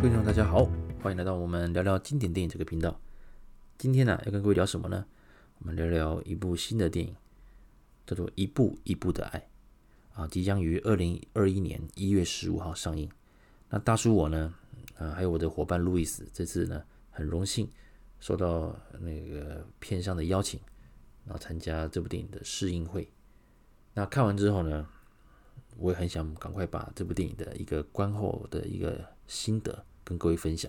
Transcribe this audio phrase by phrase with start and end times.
[0.00, 0.64] 各位听众大家好，
[1.02, 2.98] 欢迎来到我们聊聊经典电影这个频道。
[3.76, 5.04] 今天呢、要跟各位聊什么呢？
[5.58, 7.14] 我们聊聊一部新的电影，
[8.06, 9.46] 叫做《一步一步的爱》
[10.18, 13.10] 啊，即将于二零二一年一月十五号上映。
[13.68, 14.54] 那大叔我呢，
[14.96, 17.70] 啊，还有我的伙伴路易斯，这次呢，很荣幸
[18.20, 20.58] 受到那个片商的邀请，
[21.26, 23.06] 然后参加这部电影的试映会。
[23.92, 24.88] 那看完之后呢，
[25.76, 30.68] 我也很想赶快把这部电影的一个观后的一个心得跟各位分享。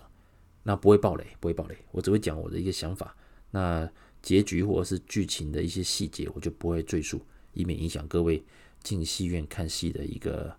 [0.62, 3.16] 那不会爆雷，不会爆雷，我只会讲我的一个想法。
[3.50, 3.92] 那
[4.22, 7.20] 结局或者是剧情的一些细节，我就不会赘述，
[7.54, 8.44] 以免影响各位
[8.84, 10.56] 进戏院看戏的一个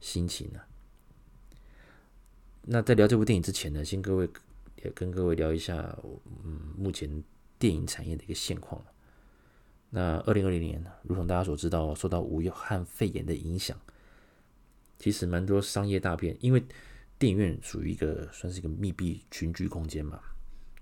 [0.00, 0.60] 心情呢。
[2.62, 4.28] 那在聊这部电影之前呢，先各位
[4.84, 5.98] 也跟各位聊一下，
[6.44, 7.24] 嗯，目前
[7.58, 8.84] 电影产业的一个现况。
[9.88, 13.80] 那二零二零年，如同大家所知道，受到武汉肺炎的影响，
[14.98, 16.62] 其实蛮多商业大片，因为
[17.18, 20.20] 电影院属于一个算是一个密闭群居空间嘛，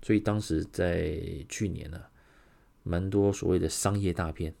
[0.01, 2.01] 所以当时在去年呢，
[2.83, 4.53] 蛮多所谓的商业大片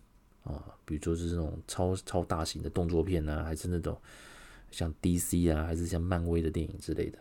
[0.43, 3.99] 啊，比如说是这种超超大型的动作片啊，还是那种
[4.71, 7.19] 像 DC 啊，还是像漫威的电影之类的，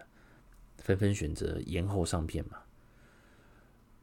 [0.78, 2.58] 纷纷选择延后上片嘛，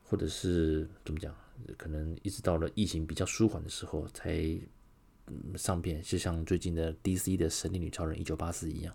[0.04, 1.36] 或者是怎么讲？
[1.78, 4.60] 可能一直到了疫情比较舒缓的时候才
[5.56, 8.94] 上片，就像最近的 DC 的《神力女超人》一九八四一样。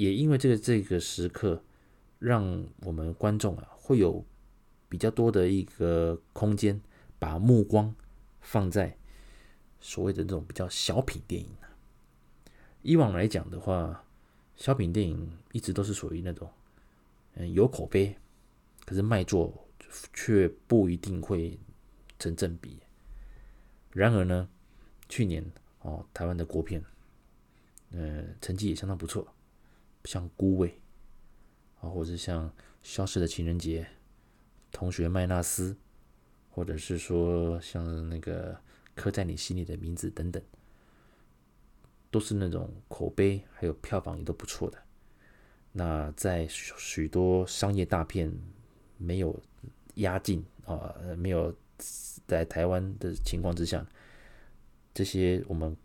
[0.00, 1.62] 也因为这个这个时刻，
[2.18, 4.24] 让我们观众啊会有
[4.88, 6.80] 比较多的一个空间，
[7.18, 7.94] 把目光
[8.40, 8.96] 放在
[9.80, 11.50] 所谓的这种比较小品电影。
[12.82, 14.04] 以往来讲的话，
[14.56, 16.50] 小品电影一直都是属于那种
[17.34, 18.16] 嗯有口碑，
[18.84, 19.66] 可是卖座。
[20.14, 21.58] 却不一定会
[22.16, 22.78] 成正比。
[23.92, 24.48] 然而呢，
[25.08, 25.44] 去年
[25.80, 26.80] 哦，台湾的国片，
[27.90, 29.26] 呃，成绩也相当不错，
[30.04, 30.68] 像《孤味》
[31.86, 32.48] 啊，或者像
[32.82, 33.82] 《消失的情人节》、
[34.72, 35.72] 《同学麦纳斯》，
[36.50, 38.54] 或者是说像那个
[38.94, 40.42] 《刻在你心里的名字》等等，
[42.10, 44.78] 都是那种口碑还有票房也都不错的。
[45.72, 48.32] 那在许多商业大片
[48.96, 49.40] 没有
[49.94, 51.54] 压境啊，没有
[52.26, 53.86] 在台湾的情况之下，
[54.92, 55.76] 这些我们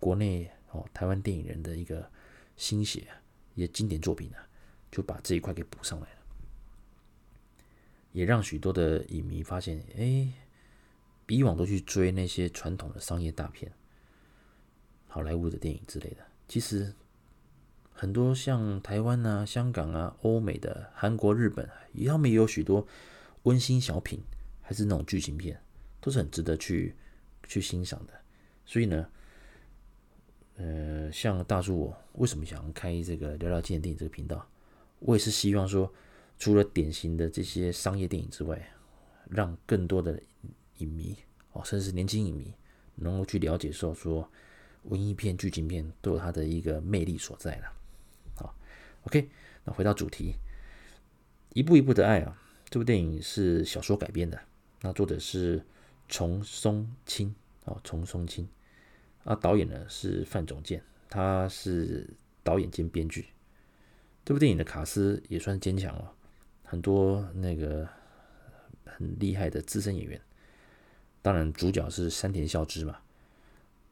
[0.00, 2.10] 国内哦台湾电影人的一个
[2.56, 3.06] 心血，
[3.58, 4.36] 一些经典作品呢，
[4.88, 6.18] 就把这一块给补上来了，
[8.12, 10.32] 也让许多的影迷发现，哎，
[11.26, 13.72] 比以往都去追那些传统的商业大片、
[15.08, 16.18] 好莱坞的电影之类的。
[16.46, 16.94] 其实
[17.92, 21.68] 很多像台湾啊、香港啊、欧美的、韩国、日本，
[22.06, 22.86] 他们也有许多。
[23.44, 24.20] 温馨小品
[24.60, 25.58] 还是那种剧情片，
[26.00, 26.94] 都是很值得去
[27.46, 28.12] 去欣赏的。
[28.66, 29.10] 所以呢，
[31.12, 34.46] 像大叔我为什么想开这个聊聊经典电影这个频道，
[34.98, 35.92] 我也是希望说，
[36.38, 38.70] 除了典型的这些商业电影之外，
[39.28, 40.20] 让更多的
[40.78, 41.16] 影迷
[41.52, 42.52] 哦，甚至是年轻影迷，
[42.96, 44.28] 能够去了解说说
[44.84, 47.72] 文艺片、剧情片都有它的一个魅力所在了。
[48.36, 48.54] 好
[49.04, 49.28] ，OK，
[49.64, 50.34] 那回到主题，
[51.54, 52.40] 一步一步的爱啊。
[52.70, 54.38] 这部电影是小说改编的，
[54.82, 55.64] 那作者是
[56.08, 58.46] 丛松青哦，丛松青，
[59.24, 62.08] 啊，导演呢是范总监，他是
[62.42, 63.26] 导演兼编剧。
[64.24, 66.08] 这部电影的卡司也算坚强哦，
[66.64, 67.88] 很多那个
[68.84, 70.20] 很厉害的资深演员。
[71.22, 72.98] 当然，主角是山田孝之嘛，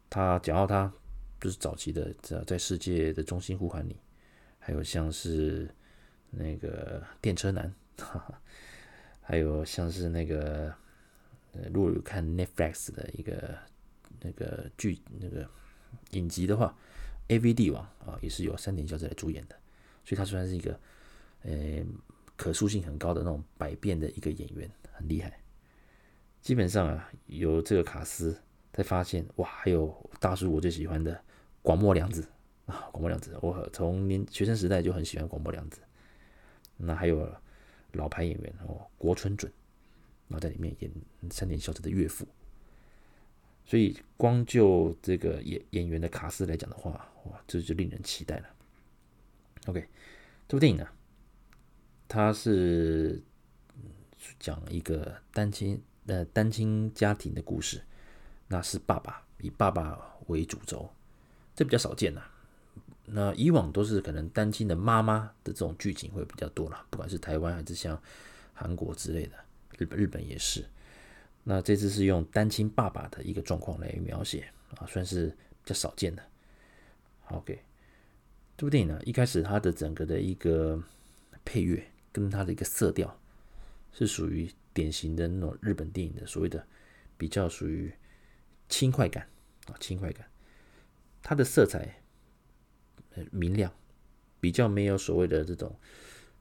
[0.09, 0.93] 他讲到他
[1.41, 3.97] 就是早期的在在世界的中心呼唤你，
[4.59, 5.69] 还有像是
[6.31, 7.75] 那个电车男。
[7.99, 8.41] 哈哈。
[9.29, 10.73] 还有像是那个，
[11.53, 13.59] 呃，如果有看 Netflix 的一个
[14.21, 15.45] 那个剧那个
[16.11, 16.67] 影集的话，
[17.29, 19.57] 《AV 帝王》啊，也是由三田孝子来主演的，
[20.05, 20.81] 所以他算是一个，
[21.43, 21.85] 呃，
[22.37, 25.41] 可塑性很高的那种百变的一个演员，很厉害。
[26.41, 28.37] 基本上啊，有这个卡司，
[28.73, 31.21] 才发现哇，还有大叔我最喜欢的
[31.63, 32.29] 广末凉子
[32.67, 35.81] 啊，广末凉子，我从年学生时代就很喜欢广末凉子。
[36.77, 37.33] 那还有。
[37.93, 39.51] 老牌演员哦，郭春准，
[40.29, 40.93] 然后在里面演
[41.31, 42.29] 三田孝子的岳父，
[43.67, 46.93] 所以光就这个演演员的卡司来讲的话，
[47.25, 48.47] 哇，这就令人期待了。
[49.67, 49.85] OK，
[50.47, 50.87] 这部电影呢，
[52.07, 53.21] 它是
[54.39, 57.83] 讲一个单亲呃单亲家庭的故事，
[58.47, 60.89] 那是爸爸以爸爸为主轴，
[61.57, 62.23] 这比较少见呐。
[63.07, 68.01] 那以往都是可能单亲的妈妈的这种剧情会比较多了，不管是台湾还是像
[68.55, 69.33] 韩国之类的，
[69.77, 70.65] 日本日本也是。
[71.49, 76.23] 那这次是用单亲爸爸的一个状况来描写啊，算是比较少见的。
[77.29, 77.57] OK，
[78.57, 80.83] 这部电影呢，一开始它的整个的一个
[81.45, 83.17] 配乐跟它的一个色调
[83.93, 86.67] 是属于典型的那种日本电影的所谓的
[87.17, 87.95] 比较属于
[88.69, 89.25] 轻快感
[89.67, 90.29] 啊，轻快感。
[91.23, 92.03] 它的色彩
[93.31, 93.73] 明亮，
[94.41, 95.73] 比较没有所谓的这种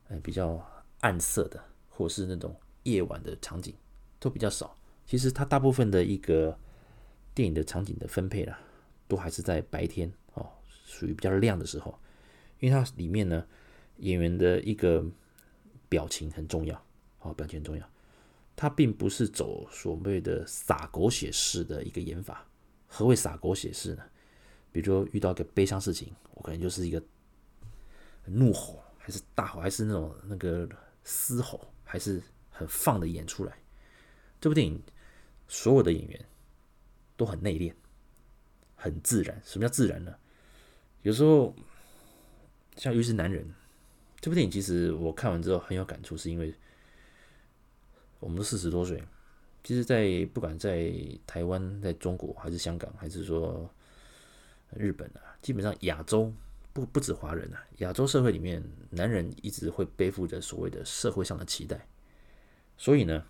[0.07, 0.67] 呃比较
[1.01, 3.75] 暗色的，或是那种夜晚的场景
[4.19, 4.75] 都比较少。
[5.05, 6.57] 其实它大部分的一个
[7.33, 8.59] 电影的场景的分配啦，
[9.07, 10.49] 都还是在白天哦，
[10.85, 11.97] 属于比较亮的时候。
[12.59, 13.45] 因为它里面呢，
[13.97, 15.05] 演员的一个
[15.89, 16.81] 表情很重要，
[17.19, 17.89] 哦，表情很重要。
[18.55, 22.47] 它并不是走所谓的洒狗血式的一个演法。
[22.87, 24.03] 何谓洒狗血式呢？
[24.71, 27.03] 比如说遇到一个悲伤事情，我可能就是一个
[28.25, 30.67] 怒吼，还是大吼，还是那种那个
[31.03, 33.53] 嘶吼，还是很放的演出来。
[34.39, 34.81] 这部电影
[35.47, 36.25] 所有的演员
[37.15, 37.73] 都很内敛，
[38.75, 39.41] 很自然。
[39.43, 40.15] 什么叫自然呢？
[41.01, 41.55] 有时候。
[42.77, 43.41] 像《浴室男人》
[44.19, 46.53] 这部电影，其实我看完之后很有感触，是因为
[48.19, 49.01] 我们都四十多岁。
[49.63, 50.91] 其实，在不管在
[51.25, 53.73] 台湾、在中国，还是香港，还是说
[54.71, 56.33] 日本啊，基本上亚洲
[56.73, 61.87] 不不止华人啊，亚洲社会里面，男人一直会背负着所谓的社会上的期待。
[62.77, 63.25] 所以呢，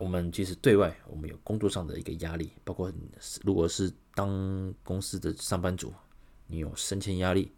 [0.00, 2.90] 我们其实对外，我们有工作上的一个压力，包括
[3.44, 5.92] 如果是当公司的上班族，
[6.46, 7.52] 你有升迁压力。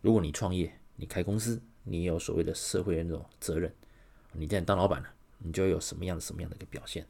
[0.00, 3.72] 如果你创业，你开公司，你有所谓的社会的那种责任，
[4.32, 5.08] 你现在当老板了，
[5.38, 7.06] 你就有什么样的什么样的一个表现。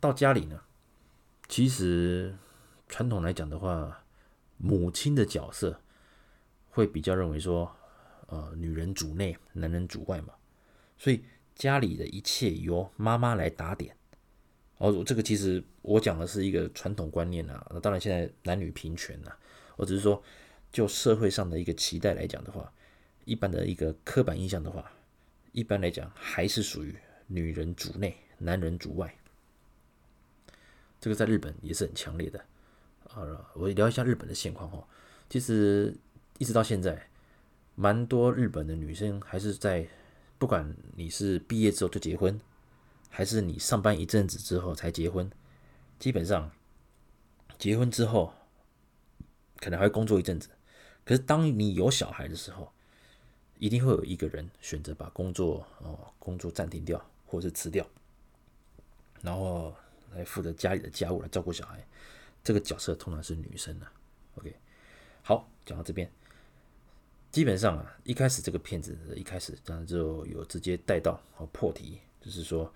[0.00, 0.58] 到家里呢，
[1.46, 2.34] 其实
[2.88, 4.02] 传统来讲的话，
[4.56, 5.78] 母亲的角色
[6.70, 7.70] 会比较认为说，
[8.28, 10.32] 呃，女人主内，男人主外嘛，
[10.96, 11.22] 所以
[11.58, 13.94] 家里的一切由妈妈来打点。
[14.78, 19.38] 哦，这个其实我讲的是一个传统观念啊，那当然现在男女平权啊，
[19.76, 20.22] 我只是说。
[20.70, 22.70] 就社会上的一个期待来讲的话，
[23.24, 24.92] 一般的一个刻板印象的话，
[25.52, 26.94] 一般来讲还是属于
[27.26, 29.16] 女人主内，男人主外。
[31.00, 32.44] 这个在日本也是很强烈的。
[33.08, 34.86] 好了，我聊一下日本的现况哈。
[35.30, 35.96] 其实
[36.36, 37.08] 一直到现在，
[37.74, 39.88] 蛮多日本的女生还是在，
[40.38, 42.40] 不管你是毕业之后就结婚，
[43.10, 45.30] 还是你上班一阵子之后才结婚，
[45.98, 46.50] 基本上
[47.58, 48.32] 结婚之后
[49.56, 50.48] 可能还会工作一阵子。
[51.04, 52.70] 可是，当你有小孩的时候，
[53.58, 57.84] 一定会有一个人选择把工作哦，工作暂停掉，或者是辞掉，
[59.22, 59.74] 然后
[60.12, 61.84] 来负责家里的家务，来照顾小孩。
[62.44, 63.92] 这个角色通常是女生啊。
[64.36, 64.54] OK，
[65.22, 66.08] 好，讲到这边，
[67.30, 72.72] 基本上啊，一开始这个片子一开始当然就有直接带到和破题，就是说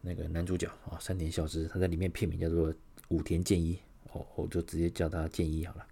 [0.00, 2.72] 那个男主角啊，山田孝之，他在里面片名叫做
[3.08, 3.78] 武田健一，
[4.12, 5.86] 哦，我就直接叫他健一好了。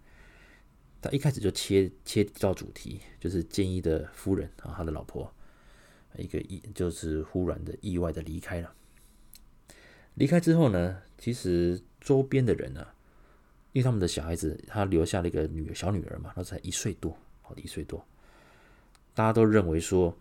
[1.01, 5.31] 他一开始就切切到主题，就是健一的夫人啊，他的老婆，
[6.17, 8.73] 一个意就是忽然的意外的离开了。
[10.15, 12.95] 离开之后呢，其实周边的人呢、啊，
[13.73, 17.17] 因为他们的小孩子，他留下了一个女小女儿嘛，那才一岁多，
[17.59, 18.05] 一岁多，
[19.13, 20.15] 大家都认为说，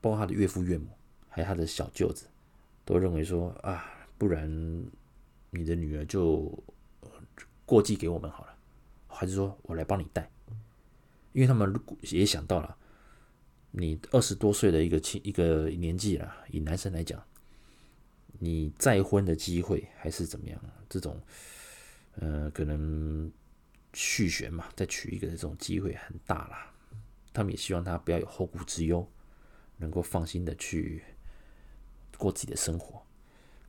[0.00, 0.86] 包括他的岳父岳母，
[1.28, 2.26] 还有他的小舅子，
[2.84, 3.84] 都认为说啊，
[4.18, 4.48] 不然
[5.50, 6.52] 你的女儿就
[7.66, 8.54] 过继给我们好了。
[9.06, 10.28] 还是说我来帮你带，
[11.32, 12.76] 因为他们也想到了，
[13.70, 17.22] 你二十多岁的一个青一个年纪了，以男生来讲，
[18.40, 20.60] 你再婚的机会还是怎么样？
[20.88, 21.20] 这种，
[22.16, 23.30] 呃，可能
[23.94, 26.70] 续弦嘛，再娶一个的这种机会很大啦。
[27.32, 29.08] 他们也希望他不要有后顾之忧，
[29.78, 31.02] 能够放心的去
[32.18, 33.02] 过自己的生活。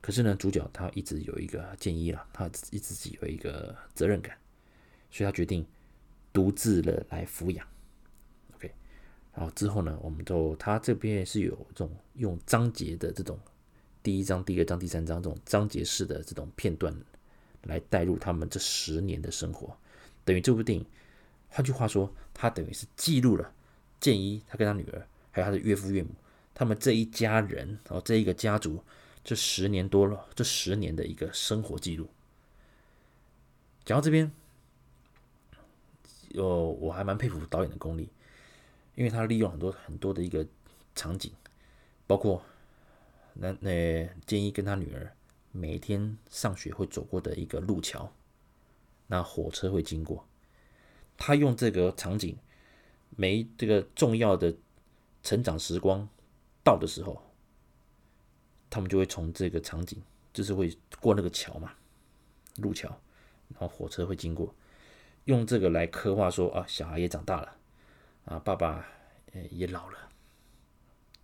[0.00, 4.36] 可是呢，主角他一直有一个建议了，他一直自己有一个责任感。
[5.08, 5.64] 所以他决定
[6.32, 7.66] 独自的来抚养
[8.54, 8.70] ，OK，
[9.32, 13.38] 然后之后呢，我们就他这边是有这种用章节的这种
[14.02, 16.94] 第一章、第二章、第三章这种章节式的这种片段
[17.62, 19.74] 来带入他们这十年的生活，
[20.26, 20.84] 等于这部电影，
[21.48, 23.50] 换句话说，他等于是记录了
[23.98, 26.10] 健一他跟他女儿还有他的岳父岳母
[26.52, 28.84] 他们这一家人，然后这一个家族
[29.24, 32.10] 这十年多了这十年的一个生活记录。
[33.86, 34.30] 讲到这边。
[36.30, 36.46] 有，
[36.80, 38.10] 我还蛮佩服导演的功力，
[38.94, 40.46] 因为他利用很多很多的一个
[40.94, 41.32] 场景，
[42.06, 42.42] 包括
[43.32, 45.10] 那那健一跟他女儿
[45.50, 48.12] 每天上学会走过的一个路桥，
[49.06, 50.26] 那火车会经过，
[51.16, 52.36] 他用这个场景，
[53.10, 54.54] 每这个重要的
[55.22, 56.08] 成长时光
[56.64, 57.22] 到的时候，
[58.68, 61.72] 他们就会从这个场景，就是会过那个桥嘛，
[62.56, 62.88] 路桥，
[63.50, 64.54] 然后火车会经过。
[65.24, 67.56] 用这个来刻画说啊，小孩也长大了，
[68.26, 68.86] 啊，爸爸
[69.50, 69.98] 也老了，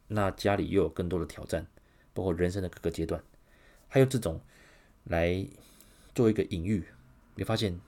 [0.08, 1.66] 那家里又有更多的挑战，
[2.12, 3.22] 包括人生的各个阶段，
[3.88, 4.40] 还有这种
[5.04, 5.46] 来
[6.14, 6.84] 做一个隐喻，
[7.34, 7.78] 你发现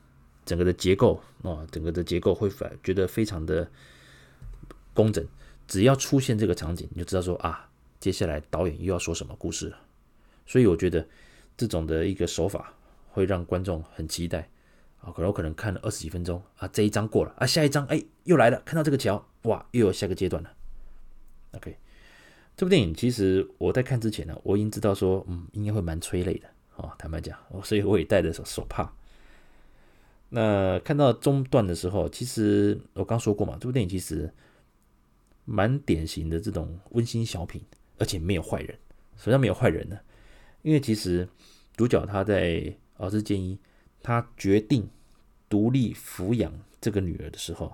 [0.44, 3.70] 整个的结构啊，整个的结构会反觉得非常的
[4.92, 5.26] 工整，
[5.66, 7.68] 只要出现这个场景，你就知道说啊，
[8.00, 9.78] 接下来导演又要说什么故事了。
[10.46, 11.06] 所以我觉得
[11.56, 12.74] 这种的一个手法
[13.08, 14.48] 会让观众很期待
[15.00, 20.52] 啊，可能我可能看了二十几分钟啊，这一章过了啊，下一章哎又来了，看到这个桥哇，又有下个阶段了。
[21.52, 21.76] OK，
[22.56, 28.92] 这部电影其实我在看之前呢，我已经知道说嗯应该会蛮催泪的啊，坦白讲，所以我也带着手手帕。
[30.36, 34.28] 那看到中段的时候，其实我刚说过嘛，这部电影其实
[35.44, 37.62] 蛮典型的这种温馨小品，
[37.98, 38.76] 而且没有坏人。
[39.16, 39.96] 什么叫没有坏人呢？
[40.62, 41.28] 因为其实
[41.76, 43.56] 主角他在儿子建议
[44.02, 44.88] 他决定
[45.48, 47.72] 独立抚养这个女儿的时候，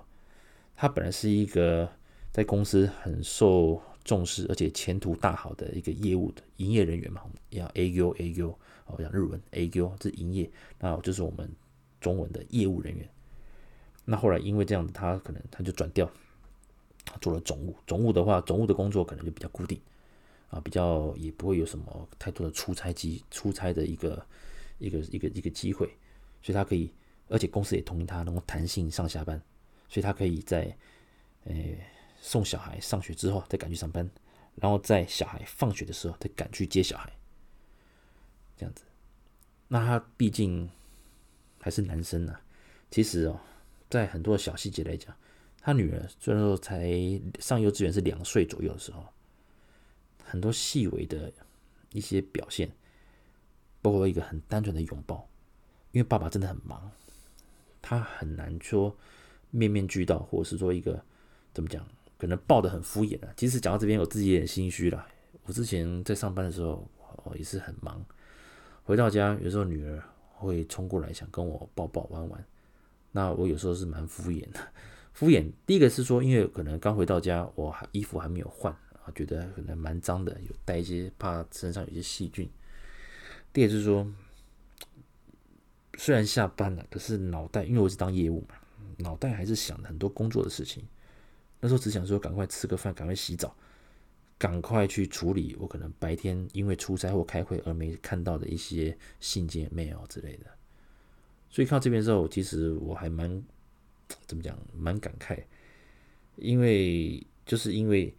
[0.75, 1.89] 他本来是一个
[2.31, 10.47] 在公司很受重视而且前途大好的一个业务的营业人员嘛，要 A U A U 哦，讲日文 A U 这是营业，
[10.79, 11.49] 那就是我们
[12.01, 13.07] 中文的业务人员。
[14.03, 16.11] 那后来因为这样子，他可能他就转调
[17.21, 19.79] 做了总务，总务的话，总务的工作可能就比较固定。
[20.49, 24.25] 啊，比较也不会有什么太多的出差机、出差的一个
[24.79, 25.87] 一个一个一个机会，
[26.41, 26.91] 所以他可以，
[27.29, 29.41] 而且公司也同意他能够弹性上下班，
[29.87, 30.75] 所以他可以在
[31.45, 31.55] 呃
[32.19, 34.09] 送小孩上学之后再赶去上班，
[34.55, 37.09] 然后在小孩放学的时候再赶去接小孩，
[38.57, 38.83] 这样子。
[39.69, 40.69] 那他毕竟
[41.61, 42.41] 还是男生呢、啊，
[42.89, 43.39] 其实哦，
[43.89, 45.15] 在很多小细节来讲，
[45.61, 46.91] 他女儿虽然说才
[47.39, 49.05] 上幼稚园是两岁左右的时候。
[50.23, 51.29] 很多细微的
[51.91, 52.71] 一些表现，
[53.81, 55.27] 包括一个很单纯的拥抱，
[55.91, 56.89] 因为爸爸真的很忙，
[57.81, 58.95] 他很难说
[59.49, 61.03] 面面俱到，或者是说一个
[61.53, 61.85] 怎么讲，
[62.17, 63.33] 可能抱得很敷衍啊。
[63.35, 65.05] 其实讲到这边，我自己也很心虚了。
[65.43, 66.89] 我之前在上班的时候，
[67.25, 68.01] 哦，也是很忙，
[68.83, 70.01] 回到家有时候女儿
[70.41, 72.45] 会冲过来想跟我抱抱玩玩，
[73.11, 74.59] 那我有时候是蛮敷衍的。
[75.13, 78.75] 敷衍第一个是说，因为可能刚回到家，我衣服还没有换。
[79.03, 82.47] 啊，觉得可能蛮脏的，有带一些，怕身上有些细菌。
[83.51, 84.05] 第二是说，
[85.97, 88.53] 虽然下班了，可是脑袋，因为我是当业务嘛，
[88.97, 90.85] 脑袋还是想很多工作的事情。
[91.59, 93.55] 那时候只想说，赶快吃个饭，赶快洗澡，
[94.41, 100.47] 赶快去处理我可能白天因为出差或开会而没看到的一些信件、mail 之类的。
[101.51, 103.43] 所以看到这边之后，其实我还蛮
[104.25, 105.43] 怎么讲，蛮感慨，
[106.37, 108.11] 因为就是因为。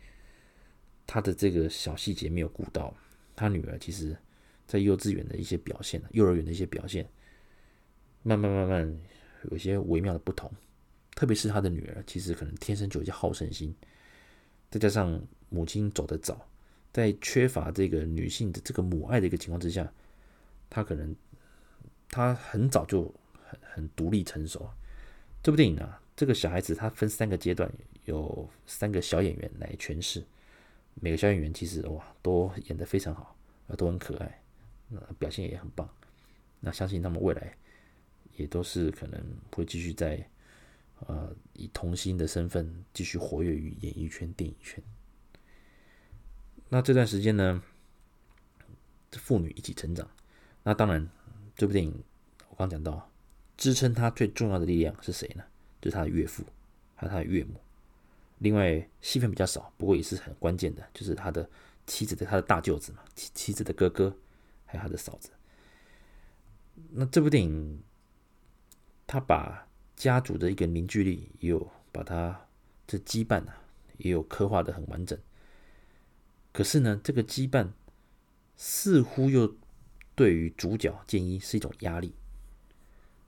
[1.05, 2.97] 他的这个小细节没有顾到，
[3.37, 4.17] 他女儿其实，
[4.67, 7.07] 在幼稚园的一些表现，幼儿园的一些表现，
[8.23, 9.01] 慢慢慢慢
[9.51, 10.51] 有些微妙的不同。
[11.15, 13.75] 特别是他的女儿，其实可能天生就有些好胜心，
[14.71, 15.21] 再加上
[15.53, 16.49] 母亲走得早，
[16.93, 19.93] 在缺乏这个女性的这个母爱的一个情况之下，
[20.71, 21.15] 他可能
[22.09, 24.69] 他很早就很很独立成熟。
[25.43, 27.71] 这部电影呢，这个小孩子他分三个阶段，
[28.07, 30.25] 有三个小演员来诠释。
[30.95, 33.37] 每个小演员其实哇，都演得非常好，
[33.77, 34.43] 都很可爱，
[34.89, 35.89] 那表现也很棒。
[36.61, 37.57] 那相信他们未来
[38.37, 40.25] 也都是可能会继续在
[41.07, 44.83] 呃以童星的身份继续活跃于演艺圈、电影圈。
[46.75, 47.63] 那这段时间呢，
[49.11, 50.09] 父女一起成长。
[50.63, 51.07] 那当然，
[51.55, 52.03] 这部电影
[52.49, 53.11] 我刚讲到，
[53.59, 55.45] 支撑他最重要的力量是谁呢？
[55.83, 56.43] 就是他的岳父，
[56.95, 57.61] 还有他的岳母。
[58.39, 61.47] 另外戏份比较少，不过也是很关键的，就是他的
[61.87, 64.17] 妻子的他的大舅子嘛，妻妻子的哥哥，
[64.65, 65.29] 还有他的嫂子。
[66.93, 67.83] 那这部电影，
[69.07, 72.47] 他把家族的一个凝聚力，也有把他
[72.87, 73.63] 这羁绊啊，
[73.99, 75.19] 也有刻画的很完整。
[76.53, 77.73] 可是呢，这个羁绊
[78.57, 79.57] 似乎又
[80.15, 82.15] 对于主角建一是一种压力。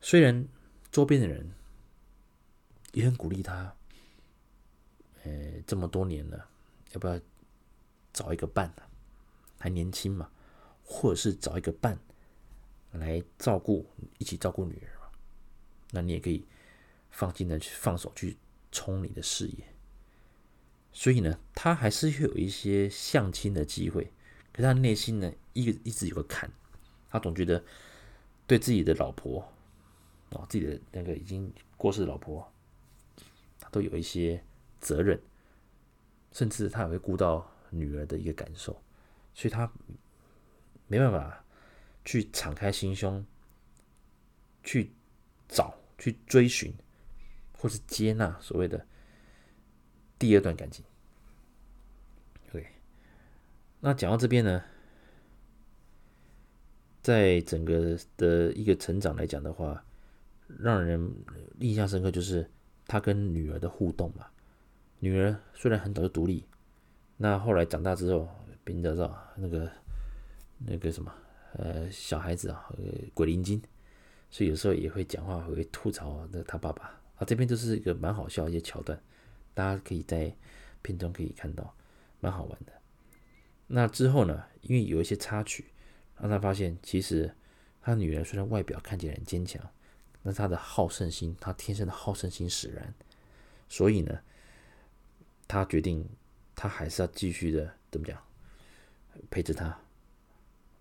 [0.00, 0.46] 虽然
[0.90, 1.52] 周边的人
[2.92, 3.74] 也很鼓励他。
[5.22, 6.48] 呃，这么多年了，
[6.92, 7.18] 要不要
[8.12, 8.82] 找一个伴呢？
[9.58, 10.30] 还年轻嘛，
[10.82, 11.98] 或者是找一个伴
[12.92, 13.86] 来照顾，
[14.18, 15.08] 一起照顾女儿嘛？
[15.92, 16.46] 那你也可以
[17.10, 18.36] 放心的去放手去
[18.70, 19.73] 冲你的事业。
[20.94, 24.10] 所以呢，他还是会有一些相亲的机会，
[24.50, 26.50] 可是他内心呢，一一直有个坎，
[27.10, 27.62] 他总觉得
[28.46, 29.46] 对自己的老婆
[30.30, 32.50] 哦，自己的那个已经过世的老婆，
[33.60, 34.42] 他都有一些。
[34.80, 35.18] 责任，
[36.30, 38.82] 甚至他也会顾到女儿的一个感受，
[39.32, 39.72] 所以他
[40.88, 41.42] 没办法
[42.04, 43.24] 去敞开心胸
[44.62, 44.92] 去
[45.48, 46.70] 找、去追寻
[47.56, 48.86] 或是接纳所谓的
[50.18, 50.84] 第二段感情。
[52.52, 52.66] 对，
[53.80, 54.62] 那讲到这边呢，
[57.02, 59.84] 在整个的一个成长来讲的话，
[60.46, 61.12] 让人
[61.58, 62.48] 印象深刻就是
[62.86, 64.26] 他跟女儿的互动嘛。
[65.00, 66.46] 女儿虽然很早就独立，
[67.16, 68.28] 那后来长大之后，
[68.62, 69.70] 别人知道那个
[70.58, 71.12] 那个什么
[71.54, 72.72] 呃小孩子啊，
[73.12, 73.60] 鬼灵精，
[74.30, 76.84] 所以有时候也会讲话，会吐槽那他爸爸。
[77.16, 78.98] 啊，这边就是一个蛮好笑的一些桥段，
[79.54, 80.34] 大家可以在
[80.82, 81.74] 片中可以看到，
[82.20, 82.72] 蛮好玩的。
[83.66, 85.64] 那之后呢，因为有一些插曲，
[86.20, 87.34] 让他发现其实
[87.80, 89.62] 他女儿虽然外表看起来很坚强，
[90.22, 92.92] 那他的好胜心，他天生的好胜心使然，
[93.68, 94.20] 所以呢，
[95.48, 96.06] 他决定
[96.54, 98.22] 他还是要继续的怎么讲，
[99.30, 99.80] 陪着他。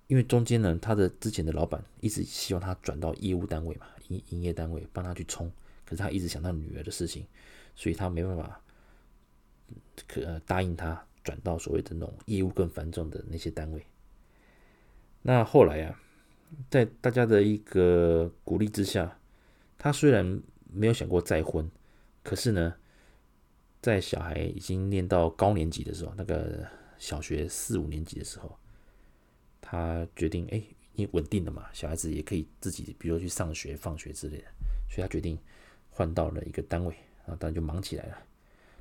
[0.08, 5.52] 因为中间呢，他的之前的老板一直希望他转到业务单位嘛，营营业单位帮他去冲。
[5.86, 7.26] 可是他一直想到女儿的事情，
[7.76, 8.62] 所以他没办法
[10.08, 13.86] 可答应他转到所谓的那种业务更繁重的那些单位。
[15.22, 16.00] 那后来啊，
[16.70, 19.20] 在大家的一个鼓励之下，
[19.78, 21.70] 他虽然没有想过再婚，
[22.24, 22.76] 可是呢，
[23.82, 28.58] 在小孩已经念到高年级的时候，那个小学四五年级的时候，
[29.62, 30.62] 他决定哎，
[30.94, 34.46] 你稳定了嘛，小孩子也可以自己，比如说去上学、放学之类的，
[34.90, 35.40] 所以他决定。
[35.96, 38.18] 换到了一个单位，啊当然就忙起来了。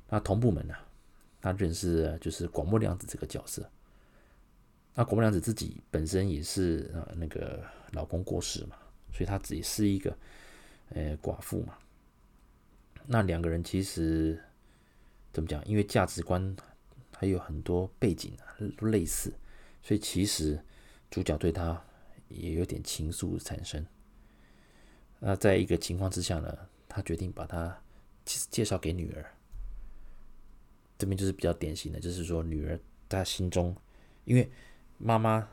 [0.09, 0.75] 那同部门呢，
[1.41, 3.67] 他认识就是广末凉子这个角色。
[4.93, 8.75] 那广末凉子自己本身也是啊，那个老公过世嘛，
[9.11, 10.15] 所以她自己是一个
[10.89, 11.77] 呃寡妇嘛。
[13.07, 14.39] 那两个人其实
[15.31, 15.65] 怎么讲？
[15.65, 16.55] 因为价值观
[17.17, 19.33] 还有很多背景啊都类似，
[19.81, 20.63] 所以其实
[21.09, 21.83] 主角对她
[22.29, 23.83] 也有点情愫产生。
[25.19, 26.55] 那在一个情况之下呢，
[26.87, 27.81] 他决定把他
[28.25, 29.25] 介绍给女儿，
[30.97, 32.77] 这边就是比较典型的，就是说女儿
[33.09, 33.75] 在他心中，
[34.23, 34.49] 因为
[34.97, 35.47] 妈妈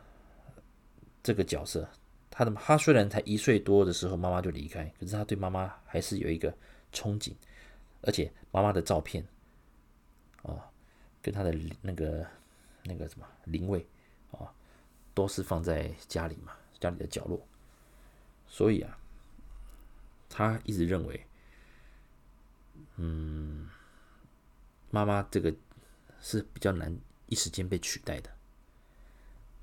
[1.23, 1.89] 这个角色，
[2.31, 6.51] 他的他虽然才一岁多的时候妈妈就离开，可是他对妈妈还是有一个
[6.93, 7.35] 憧憬，
[8.03, 9.27] 而且妈妈的照片，
[10.43, 10.63] 哦，
[11.21, 11.53] 跟他的
[11.83, 12.27] 那个
[12.85, 13.85] 那个什么灵位
[14.31, 14.53] 啊，
[15.13, 17.45] 都是放在家里嘛，家里的角落，
[18.47, 18.97] 所以啊，
[20.29, 21.27] 他一直认为。
[22.97, 23.69] 嗯，
[24.91, 25.55] 妈妈这个
[26.21, 28.31] 是比较难一时间被取代的。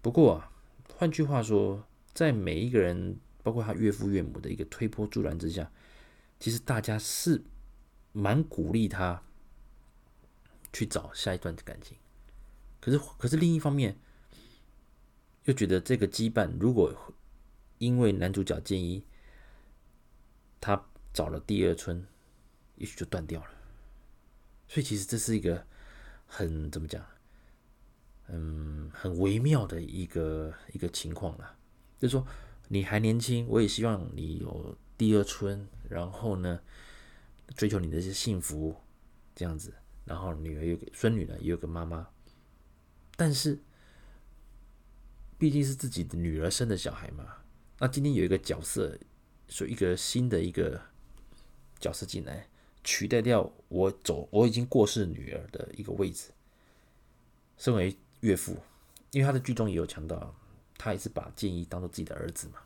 [0.02, 0.52] 不过啊，
[0.96, 5.72] 换句话说，在每一个人，包括他岳父岳母的一个推波助澜之下，
[6.40, 7.44] 其实大家是
[8.14, 9.22] 蛮鼓励他
[10.72, 11.98] 去找下一段的感情。
[12.80, 13.98] 可是，可是另一方面，
[15.44, 17.14] 又觉得这个羁绊，如果
[17.80, 19.04] 因为男主角建议
[20.62, 22.08] 他找了第二春。
[22.78, 23.50] 也许就断掉了，
[24.68, 25.66] 所以其实这是一个
[26.26, 27.06] 很怎么讲，
[28.28, 31.58] 嗯，很微妙的一个一个情况啦。
[32.00, 32.26] 就是说
[32.68, 36.62] 你还年轻，我也希望你有第二春，然后呢，
[37.56, 38.76] 追求你的一些幸福
[39.34, 39.74] 这样子，
[40.06, 42.08] 然后女儿有个孙女呢，也有个妈妈，
[43.16, 43.60] 但是
[45.40, 47.38] 毕竟是自己的女儿生的小孩嘛，
[47.80, 48.96] 那今天有一个角色，
[49.50, 50.80] 说一个新的一个
[51.80, 52.48] 角色进来。
[52.88, 56.30] 取代掉我走，我已经过世女儿的一个位置。
[57.58, 58.56] 身为岳父，
[59.12, 60.34] 因为他的剧中也有强调，
[60.78, 62.60] 他也是把建一当做自己的儿子嘛。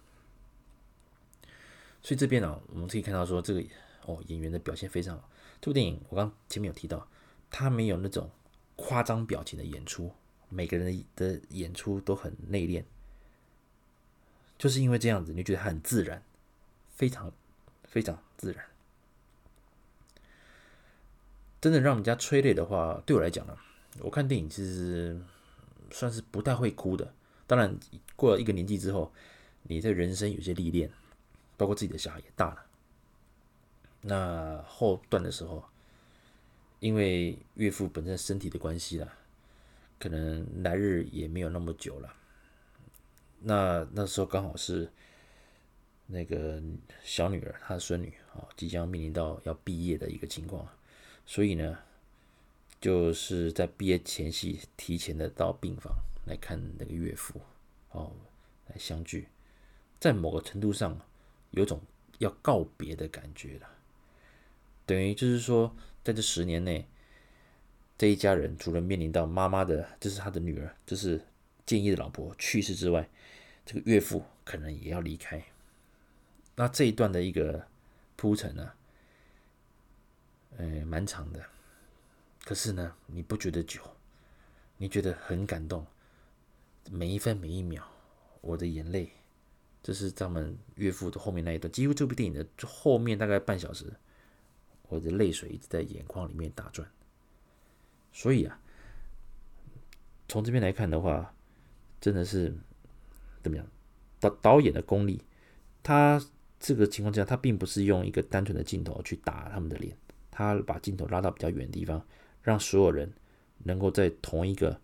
[2.03, 3.63] 所以这边呢、我们可以看到说，这个
[4.05, 5.27] 哦演员的表现非常好。
[5.59, 7.07] 这部电影我刚前面有提到，
[7.49, 8.29] 他没有那种
[8.75, 10.13] 夸张表情的演出，
[10.49, 12.83] 每个人的演出都很内敛，
[14.59, 16.23] 就是因为这样子，你觉得他很自然，
[16.91, 17.33] 非常
[17.85, 18.63] 非常自然。
[21.61, 23.55] 真的让人家催泪的话，对我来讲呢，
[23.99, 25.15] 我看电影其实
[25.91, 27.13] 算是不太会哭的。
[27.45, 27.77] 当然，
[28.15, 29.13] 过了一个年纪之后，
[29.63, 30.89] 你的人生有些历练，
[31.57, 32.65] 包括自己的小孩也大了。
[34.01, 35.63] 那后段的时候，
[36.79, 39.07] 因为岳父本身身体的关系啦，
[39.99, 42.11] 可能来日也没有那么久了。
[43.39, 44.89] 那那时候刚好是
[46.07, 46.59] 那个
[47.03, 50.67] 小女儿，她的孙女啊，即将面临到要毕业的一个情况。
[51.25, 51.79] 所以呢，
[52.79, 55.93] 就是在毕业前夕，提前的到病房
[56.25, 57.39] 来看那个岳父，
[57.91, 58.11] 哦，
[58.67, 59.27] 来相聚，
[59.99, 60.99] 在某个程度上，
[61.51, 61.81] 有种
[62.17, 63.69] 要告别的感觉了。
[64.85, 66.85] 等于就是说，在这十年内，
[67.97, 71.25] 这一家人除了面临到妈妈的，就是他的女儿，就是
[71.65, 73.09] 建一的老婆去世之外，
[73.65, 75.41] 这个岳父可能也要离开。
[76.55, 77.67] 那这一段的一个
[78.17, 78.73] 铺陈呢？
[80.57, 81.43] 呃，蛮长的。
[82.43, 83.81] 可是呢，你不觉得久，
[84.77, 85.85] 你觉得很感动，
[86.89, 87.83] 每一分每一秒，
[88.41, 89.11] 我的眼泪，
[89.83, 93.93] 这是他们岳父的后面那一段，几乎这部电影的后面大概半小时，
[94.89, 96.89] 我的泪水一直在眼眶里面打转。
[98.11, 98.59] 所以啊，
[100.27, 101.33] 从这边来看的话，
[101.99, 102.53] 真的是
[103.43, 103.65] 怎么样？
[104.19, 105.23] 导导演的功力，
[105.81, 106.19] 他
[106.59, 109.95] 这个情况下，他并不是用一个单纯的镜头去打他们的脸，
[110.31, 112.03] 他把镜头拉到比较远的地方，
[112.41, 113.13] 让所有人
[113.59, 114.79] 能够在同一个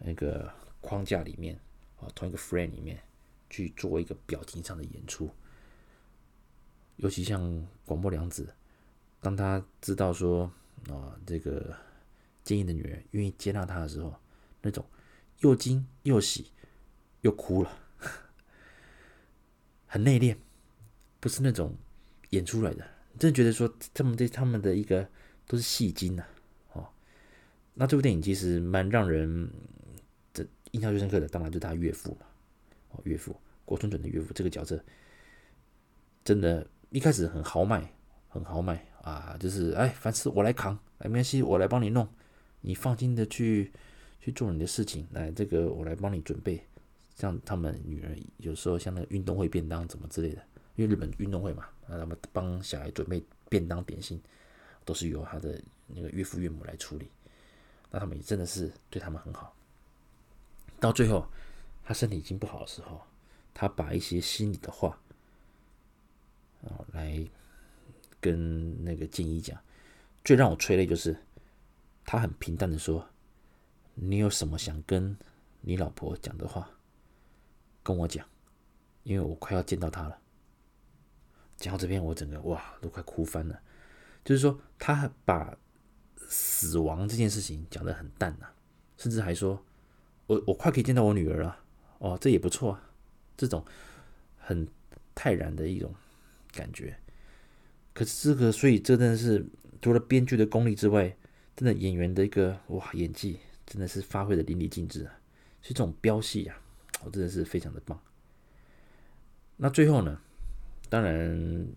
[0.00, 1.60] 那个框架里面
[2.00, 2.98] 啊，同一个 frame 里面
[3.48, 5.30] 去做一个表情上的演出。
[6.96, 8.52] 尤其像广播良子，
[9.20, 10.50] 当他知道说
[10.88, 11.76] 啊，这个。
[12.44, 14.14] 坚毅的女人愿意接纳他的时候，
[14.62, 14.82] 那种
[15.40, 16.50] 又惊又喜
[17.20, 17.78] 又哭了，
[19.86, 20.34] 很内敛，
[21.20, 21.76] 不是那种
[22.30, 22.88] 演出来的。
[23.18, 25.06] 真的觉得说他们对他们的一个
[25.46, 26.24] 都是戏精呐，
[26.72, 26.86] 哦。
[27.74, 29.50] 那这部电影其实蛮让人
[30.32, 32.26] 的印象最深刻的，当然就是他岳父嘛，
[32.90, 34.82] 哦，岳父郭春准的岳父这个角色，
[36.24, 37.92] 真的，一开始很豪迈，
[38.28, 42.08] 很豪迈啊，就是哎，凡事我来扛，哎，没关系，我来帮你弄。
[42.60, 43.72] 你放心的去
[44.20, 46.60] 去做你的事情，来，这个我来帮你准备。
[47.14, 50.42] 像他们女儿有时候像那个运动会便当怎么之类的，
[50.78, 54.22] 因为日本运动会嘛，那他们帮小孩准备便当点心，
[54.84, 57.10] 都是由他的那个岳父岳母来处理。
[57.90, 59.52] 那他们也真的是对他们很好。
[60.78, 61.26] 到最后，
[61.82, 63.02] 他身体已经不好的时候，
[63.52, 64.96] 他把一些心里的话，
[66.62, 67.28] 啊，来
[68.20, 69.60] 跟那个静一讲。
[70.24, 71.16] 最让我催泪就是。
[72.10, 73.06] 他很平淡的说
[73.92, 75.14] ：“你有什么想跟
[75.60, 76.70] 你老婆讲的话，
[77.82, 78.26] 跟我讲，
[79.02, 80.18] 因为我快要见到她了。”
[81.58, 83.60] 讲到这边，我整个哇都快哭翻了。
[84.24, 85.54] 就是说，他把
[86.16, 88.46] 死亡这件事情讲得很淡呐，
[88.96, 89.62] 甚至还说
[90.26, 91.58] ：“我我快可以见到我女儿了。”
[91.98, 92.90] 哦，这也不错啊，
[93.36, 93.62] 这种
[94.38, 94.66] 很
[95.14, 95.94] 泰然的一种
[96.52, 96.96] 感觉。
[97.92, 99.44] 可是这个，所以这真的是
[99.82, 101.14] 除了编剧的功力之外。
[101.58, 105.10] 真的演员的一个哇，演技真的是发挥的淋漓尽致啊！
[105.60, 106.56] 所以这种飙戏啊，
[107.04, 108.00] 我真的是非常的棒。
[109.56, 110.20] 那最后呢，
[110.88, 111.68] 当然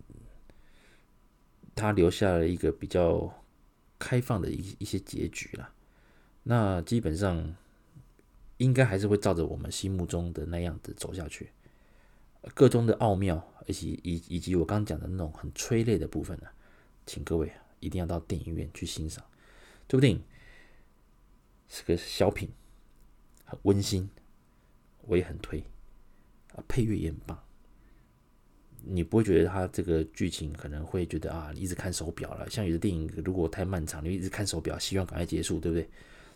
[1.75, 3.33] 他留下了一个比较
[3.99, 5.73] 开放的一一些结局了。
[6.43, 7.55] 那基本上
[8.57, 11.51] 应该还是会照着我们心目中的那样子走下去。
[12.55, 16.47] 个中的奥妙，以及以以及我刚刚讲的那种很催泪的部分呢，
[17.05, 19.23] 请各位一定要到电影院去欣赏。
[19.87, 20.23] 这部电影
[21.69, 22.49] 是个小品，
[23.45, 24.09] 很温馨，
[25.01, 25.63] 我也很推
[26.55, 27.43] 啊，配乐也很棒。
[28.83, 32.49] 你不会觉得它这个剧情可能会觉得啊，你一直看手表了。
[32.49, 35.87] 像有的电影如果太漫长，你一直看手表，希望赶快结束，对不对？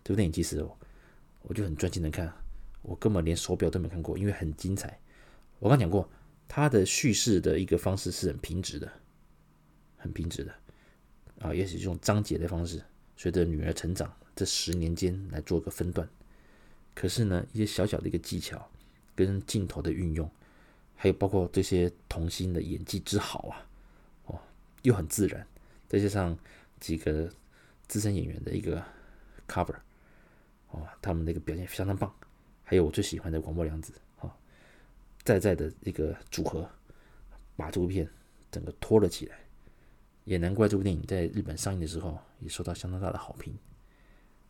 [0.03, 0.65] 这部电影其实
[1.41, 2.31] 我就很专心的看，
[2.81, 4.99] 我根本连手表都没看过，因为很精彩。
[5.59, 6.07] 我刚讲过，
[6.47, 8.91] 它的叙事的一个方式是很平直的，
[9.97, 10.53] 很平直的
[11.39, 12.81] 啊，也是用章节的方式。
[13.17, 16.07] 随着女儿成长，这十年间来做个分段。
[16.93, 18.69] 可是呢，一些小小的一个技巧
[19.15, 20.29] 跟镜头的运用，
[20.95, 23.67] 还有包括这些童星的演技之好啊，
[24.25, 24.39] 哦，
[24.83, 25.45] 又很自然。
[25.87, 26.37] 再加上
[26.79, 27.29] 几个
[27.87, 28.83] 资深演员的一个
[29.47, 29.75] cover，
[30.71, 32.13] 哦，他们的一个表现相当棒。
[32.63, 34.31] 还有我最喜欢的广末凉子，哦，
[35.23, 36.67] 在在的一个组合，
[37.55, 38.09] 把这部片
[38.49, 39.37] 整个拖了起来。
[40.23, 43.55] 也难怪这部电影在日本上映的时候也受到相当大的好评。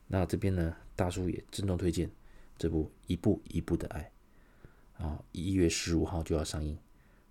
[0.07, 2.09] 那这边呢，大叔也郑重推荐
[2.57, 4.01] 这部《一步一步的爱》
[4.97, 6.77] 啊，一月十五号就要上映。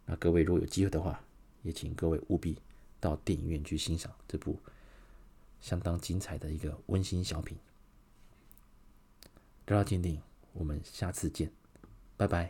[0.06, 1.24] 那各位如果有机会的话，
[1.62, 2.58] 也请各位务必
[3.00, 4.58] 到电影院去欣赏这部
[5.60, 7.56] 相当精彩的一个温馨小品。
[9.66, 10.20] 聊到电影，
[10.52, 11.50] 我们下次见，
[12.16, 12.42] 拜拜。